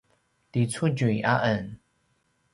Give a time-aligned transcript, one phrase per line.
[0.51, 1.63] ti Cudjui a en